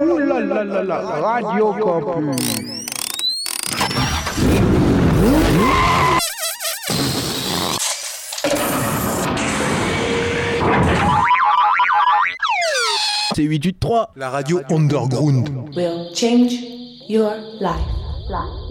[0.00, 2.36] Ouh là là là là, Radio Campus.
[13.34, 14.12] C'est 883.
[14.16, 15.48] La radio underground.
[15.74, 16.52] will change
[17.08, 17.72] your life.
[18.28, 18.67] Hello,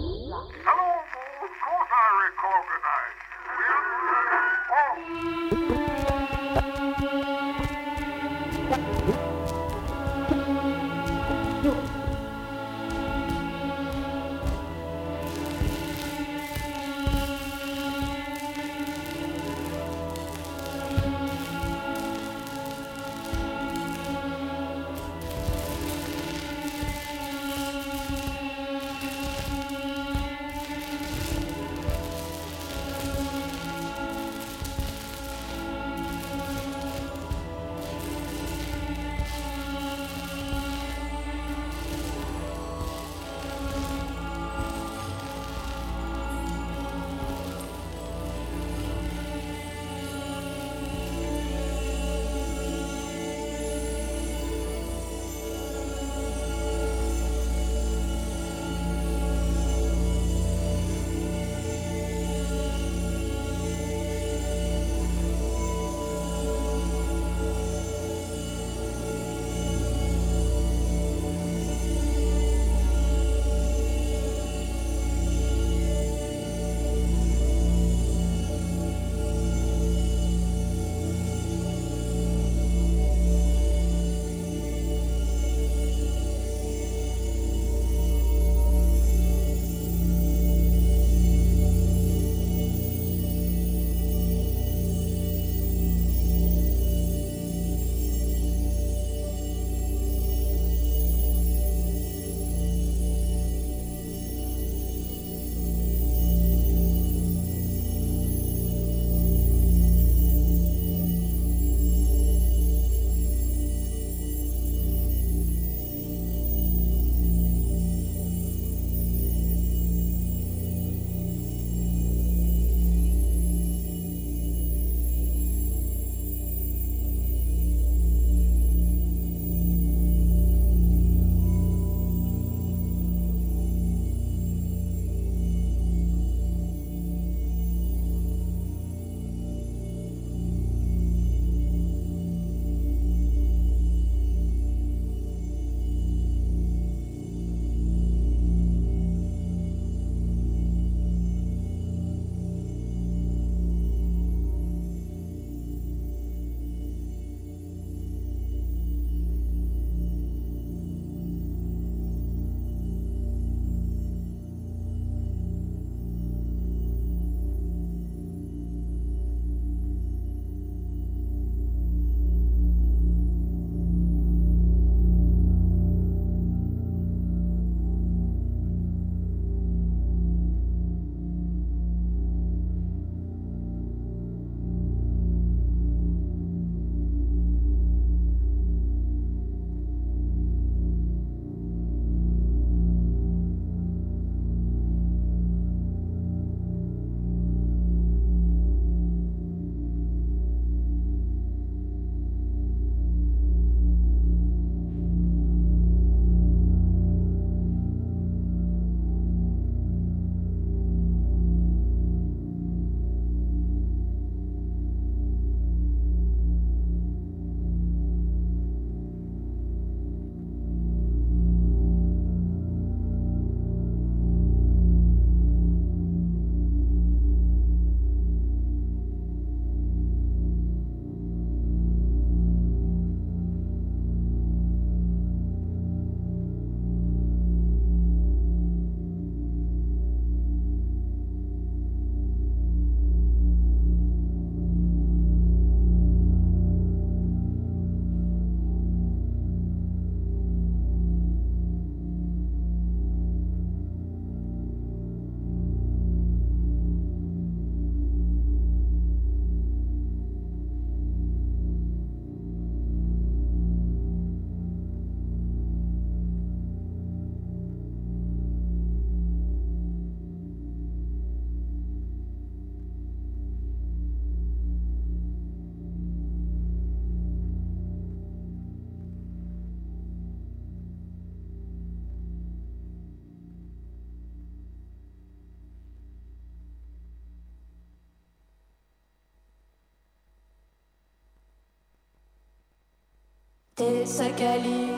[293.78, 294.90] Sakali,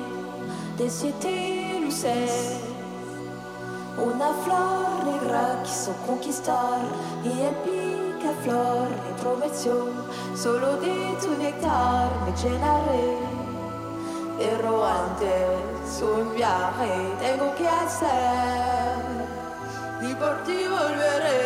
[0.78, 2.56] decidi lo sei.
[3.98, 6.80] Una flor negra che so conquistar
[7.22, 9.84] e el pica flor mi prometió
[10.32, 13.18] solo di tu nectar me llenaré.
[14.38, 16.90] Pero antes un viaje
[17.20, 18.96] tengo que hacer
[20.00, 21.42] y por ti volveré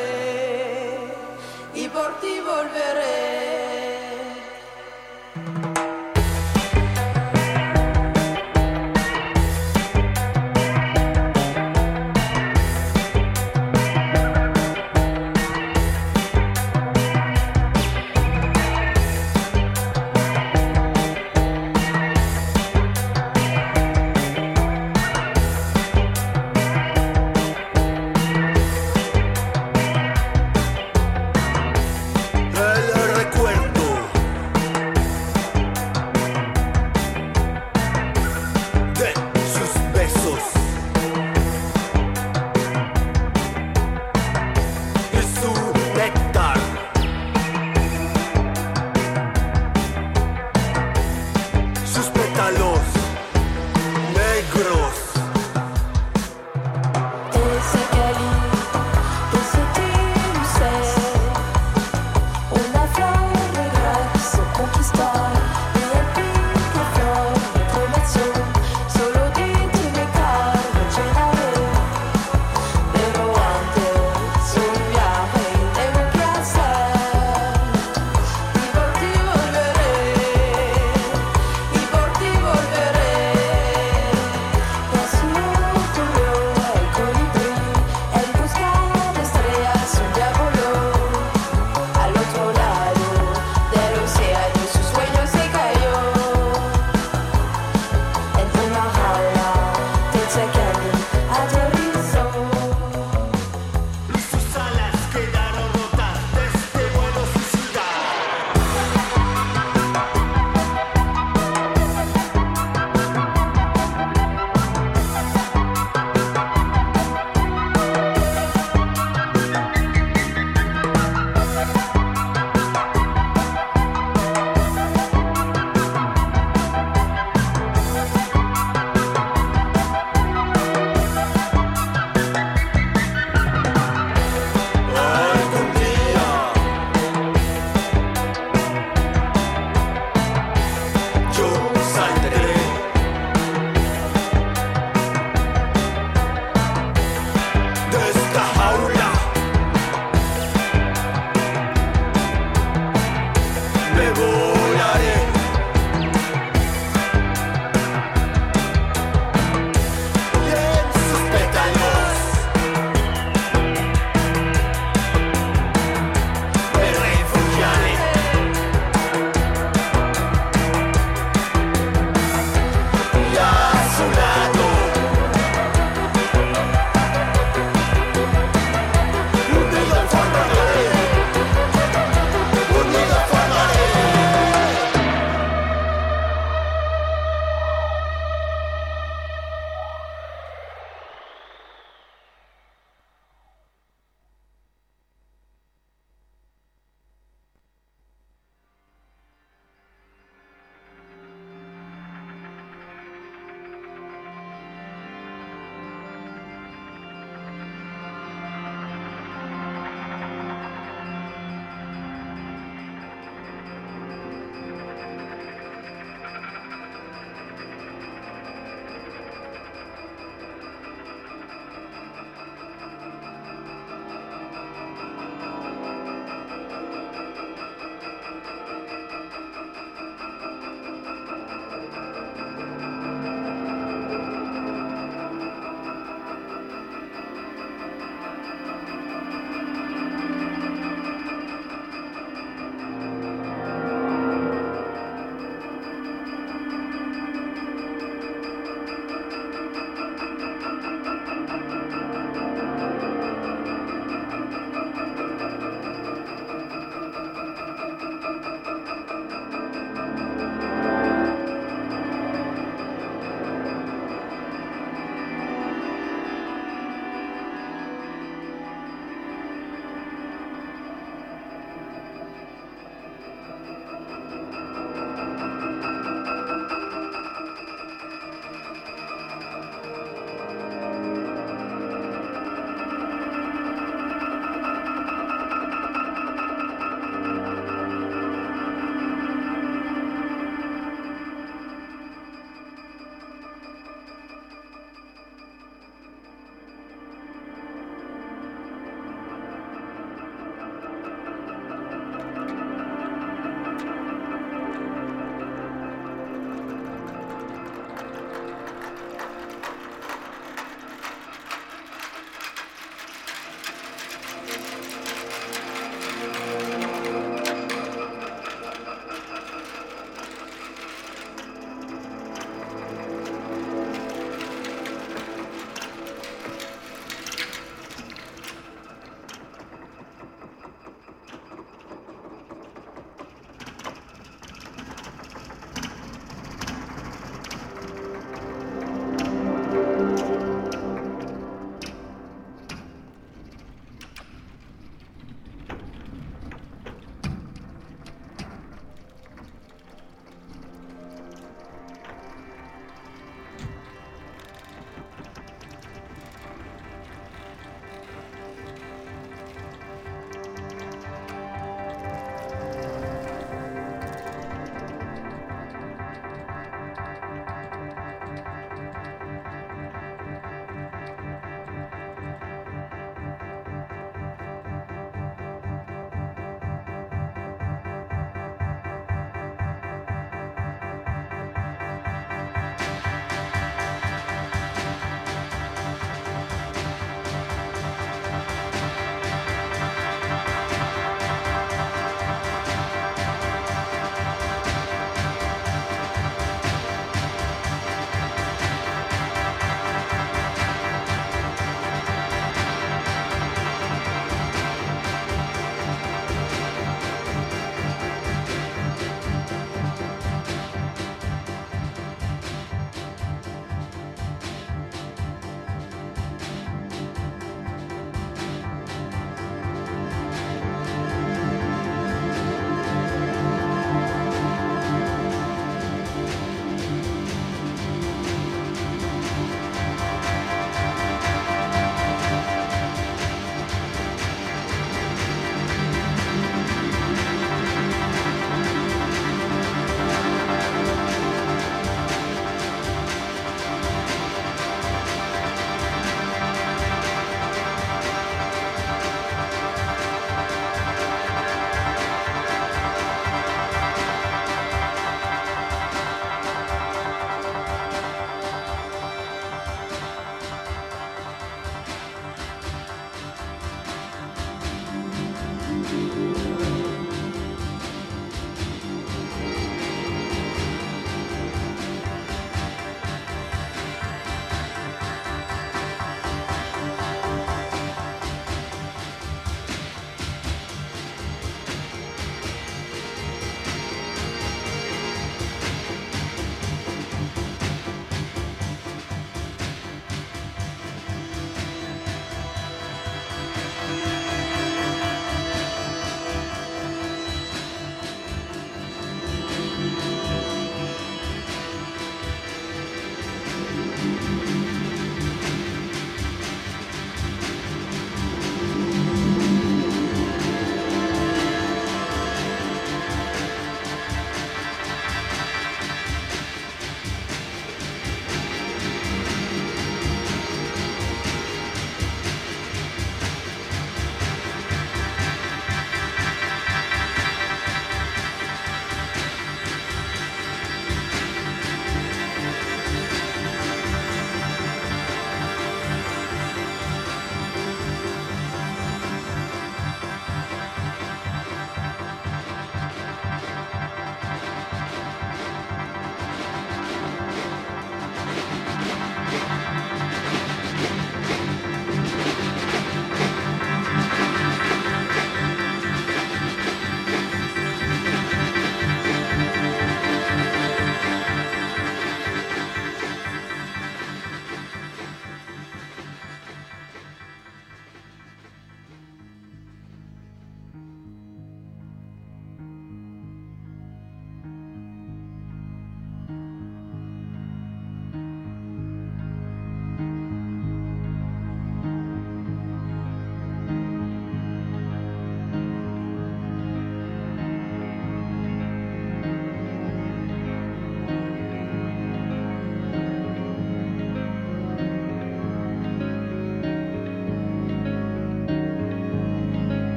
[1.74, 3.53] y por ti volveré.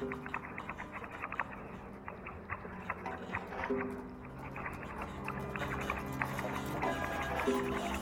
[0.00, 0.12] Thank
[7.48, 7.97] you.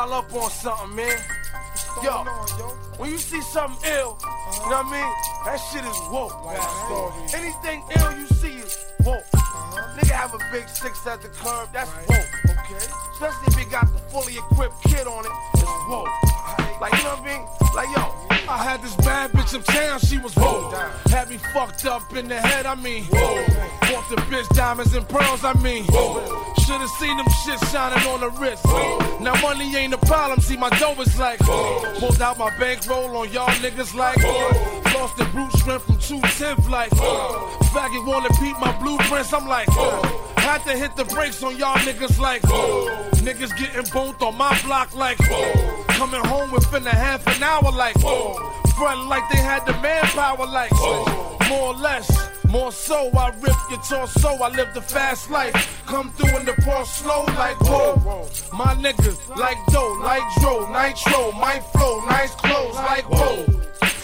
[0.00, 1.18] Y'all up on something, man.
[2.02, 2.24] Yo,
[2.96, 5.12] when you see something ill, you know what I mean?
[5.44, 6.32] That shit is woke.
[7.34, 9.24] Anything ill you see is woke.
[9.96, 12.28] Nigga have a big six at the curb, that's woke.
[12.44, 12.86] Okay.
[13.12, 16.69] Especially if you got the fully equipped kid on it, it's woke.
[16.80, 17.46] Like, you know what I mean?
[17.74, 20.72] Like, yo, I had this bad bitch uptown, she was woke.
[21.08, 23.04] Had me fucked up in the head, I mean.
[23.04, 23.36] whoa.
[23.92, 25.84] Bought the bitch diamonds and pearls, I mean.
[25.88, 26.54] whoa.
[26.64, 28.64] Should've seen them shit shining on the wrist.
[29.20, 31.40] Now money ain't a problem, see my dough is like.
[31.42, 32.00] whoa.
[32.00, 34.16] Pulled out my bankroll on y'all niggas like.
[34.22, 34.98] whoa.
[34.98, 36.90] Lost the brute strength from 210 like.
[37.72, 39.68] Faggot wanna peep my blueprints, I'm like.
[40.50, 42.42] Had to hit the brakes on y'all niggas like.
[42.42, 43.08] Whoa.
[43.22, 45.16] Niggas getting boned on my block like.
[45.20, 45.84] Whoa.
[45.90, 47.94] Coming home within a half an hour like.
[48.76, 50.72] Front like they had the manpower like.
[50.72, 51.38] Whoa.
[51.48, 52.10] More or less.
[52.48, 55.54] More so, I rip your torso, I live the fast life.
[55.86, 58.26] Come through in the Porsche slow like whoa.
[58.52, 63.59] My niggas like dough, like dro, nitro, my flow, nice clothes like whoa.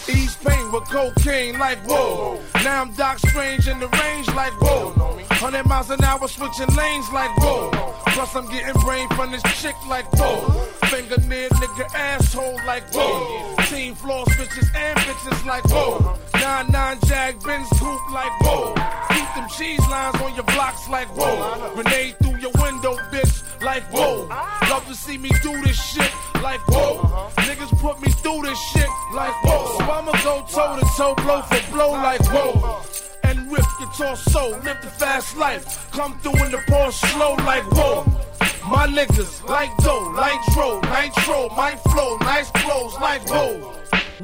[0.09, 2.39] Ease pain with cocaine like whoa.
[2.63, 4.91] Now I'm Doc Strange in the range like whoa.
[4.91, 7.71] 100 miles an hour switching lanes like whoa.
[8.07, 10.49] Plus I'm getting brain from this chick like whoa.
[10.87, 13.46] Finger near nigga asshole like whoa.
[13.69, 16.17] Team floor bitches and bitches like whoa.
[16.35, 18.73] Nine nine jag Benz coupe like whoa.
[19.09, 21.73] Keep them cheese lines on your blocks like whoa.
[21.75, 24.27] Grenade through your window, bitch, like whoa.
[24.69, 26.11] Love to see me do this shit
[26.41, 27.29] like whoa.
[27.47, 29.77] Niggas put me through this shit like whoa.
[29.77, 33.06] So I'ma go toe to toe, blow for blow like whoa.
[33.37, 35.91] And rip your torso, live the fast life.
[35.91, 38.03] Come through in the Porsche slow like whoa.
[38.67, 43.75] My niggas like dough, like dro, nitro, my flow, nice clothes like whoa.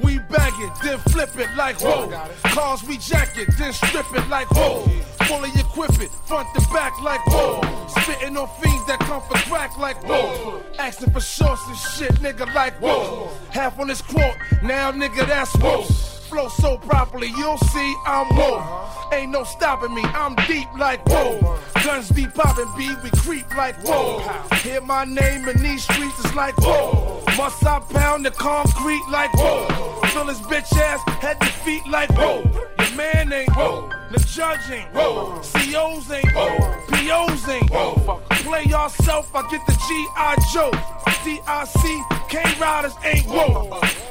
[0.02, 2.10] We bag it, then flip it like whoa.
[2.44, 4.82] Cars we jack it, then strip it like whoa.
[5.28, 7.62] Fully equip it, front to back like whoa.
[7.90, 10.64] Spitting on fiends that come for crack like whoa.
[10.80, 13.30] Asking for shorts and shit, nigga like whoa.
[13.52, 16.13] Half on this quote, now nigga that's whoa.
[16.34, 18.90] Flow so properly, you'll see I'm whoa.
[19.14, 21.60] Ain't no stopping me, I'm deep like whoa.
[21.84, 24.18] Guns be popping, B, we creep like whoa.
[24.64, 27.24] Hear my name in these streets, it's like whoa.
[27.38, 29.68] Must I pound the concrete like whoa.
[30.08, 32.42] Fill his bitch ass head to feet like whoa.
[32.80, 33.92] Your man ain't whoa.
[34.10, 35.40] The judge ain't whoa.
[35.44, 36.58] COs ain't whoa.
[36.90, 38.33] POs ain't whoa.
[38.44, 40.36] Play yourself, I get the G.I.
[40.54, 40.72] Joe.
[41.24, 43.70] DIC, K Riders ain't whoa.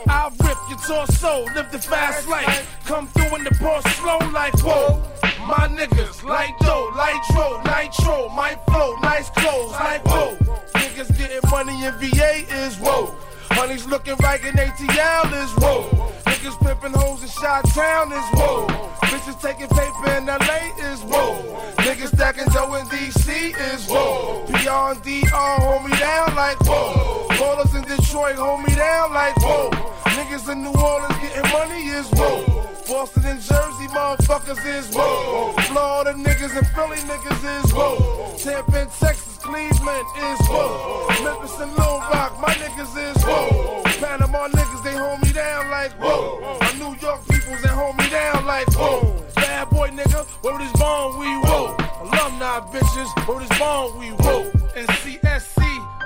[0.08, 2.80] I rip your torso, live the fast life.
[2.86, 5.02] Come through in the Porsche slow like whoa.
[5.46, 10.36] My niggas like dough, like dro, nitro, my flow, nice clothes like whoa.
[10.76, 13.14] Niggas getting money in VA is whoa.
[13.62, 15.86] Honey's looking right in ATL is whoa.
[16.26, 18.66] Niggas pimping hoes in Shot Town is whoa.
[19.06, 21.38] Bitches taking paper in LA is whoa.
[21.76, 24.44] Niggas stacking dough in DC is whoa.
[24.48, 27.28] And DR hold me down like whoa.
[27.38, 29.70] Ballers in Detroit hold me down like whoa.
[30.10, 32.42] Niggas in New Orleans getting money is whoa.
[32.88, 35.52] Boston and Jersey motherfuckers is whoa.
[35.70, 38.34] Florida niggas and Philly niggas is whoa.
[38.38, 41.08] Tampa and Texas, Cleveland is whoa.
[41.24, 43.82] Memphis and Little Rock, my niggas is whoa.
[43.98, 46.58] Panama niggas, they hold me down like whoa.
[46.60, 49.02] My New York peoples, they hold me down like whoa.
[49.34, 51.76] Bad boy nigga, where this bone we whoa.
[52.02, 54.50] Alumni bitches, where this bone we whoa.
[54.76, 55.58] And CSC,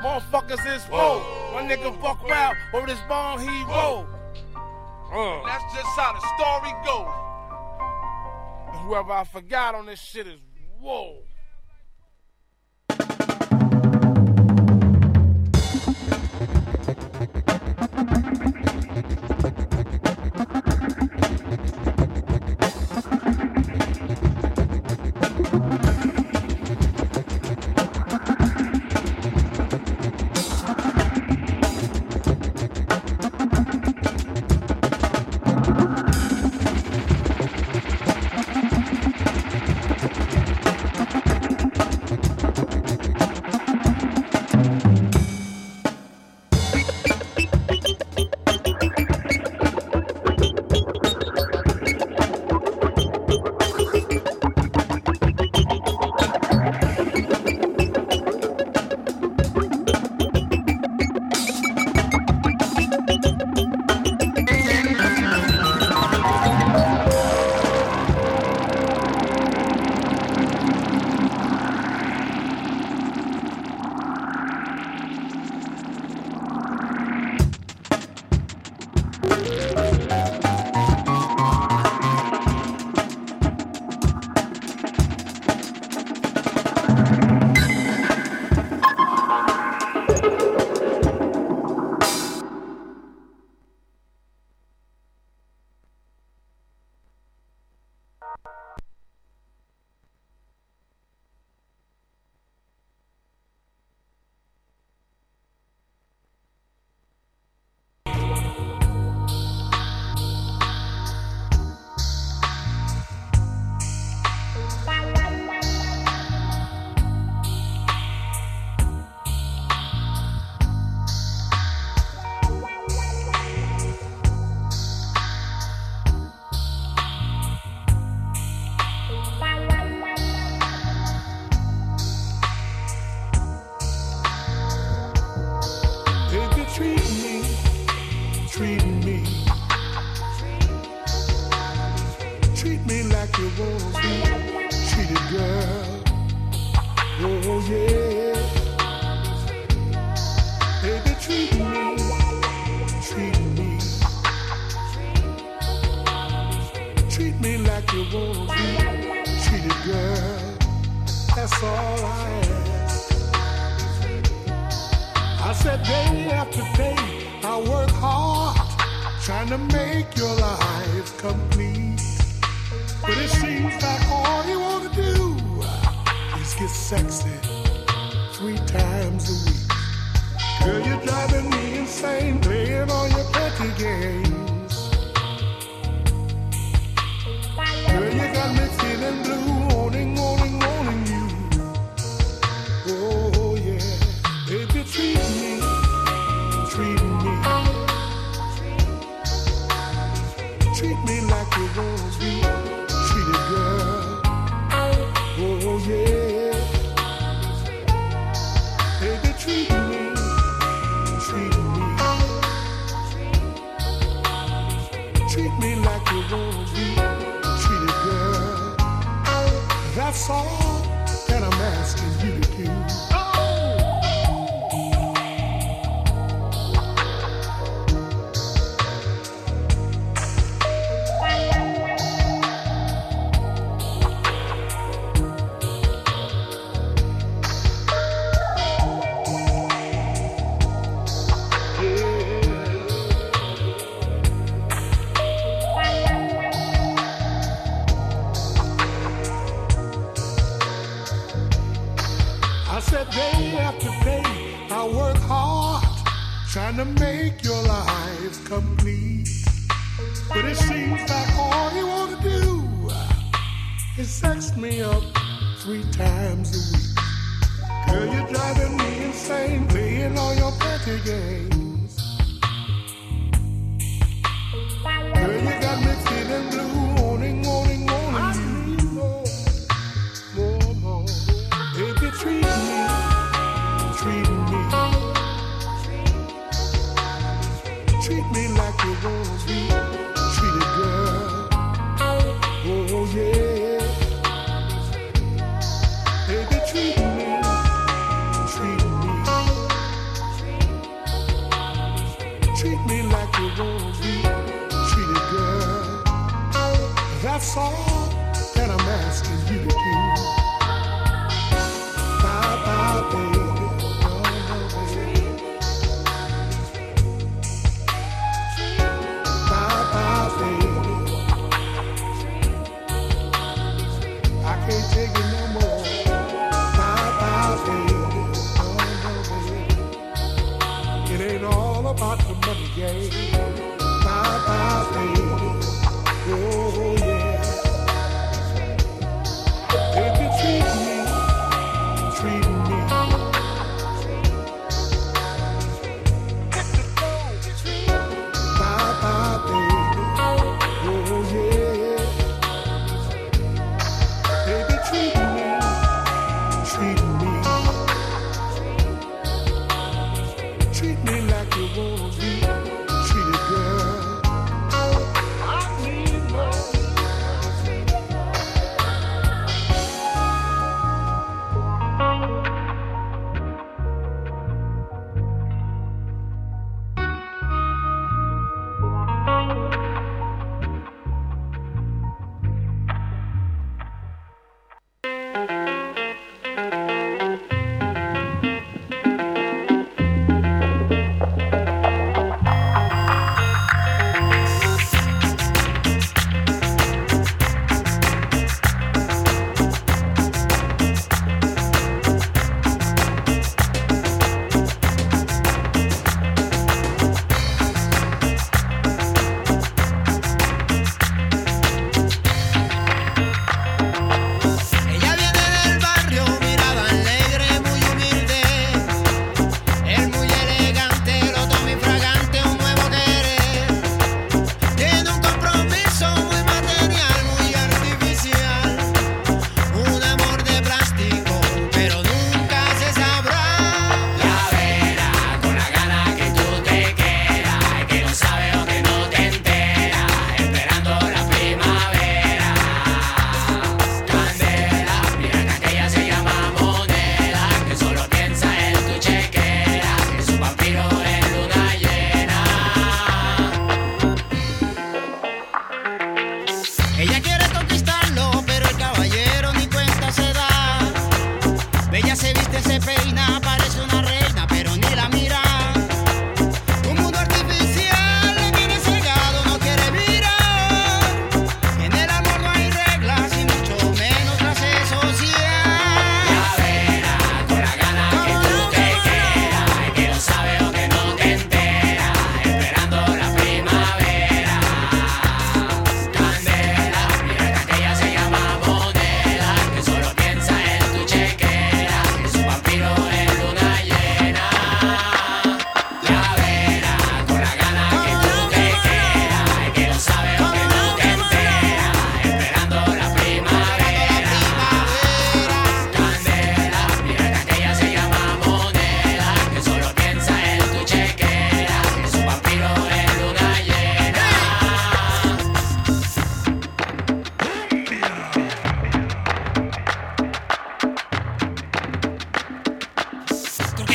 [0.02, 1.20] motherfuckers is whoa.
[1.52, 4.06] My nigga fuck around, where this bone he whoa.
[5.12, 5.42] Uh.
[5.46, 7.12] That's just how the story goes.
[8.72, 10.40] And whoever I forgot on this shit is
[10.80, 11.22] whoa.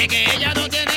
[0.02, 0.91] Porque que ella no tiene